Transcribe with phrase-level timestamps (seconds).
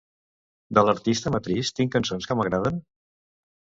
[0.77, 2.85] De l'artista Matriss tinc cançons que m'agraden?